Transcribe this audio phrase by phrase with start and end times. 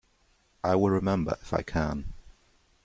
[0.63, 2.13] I will remember, if I can!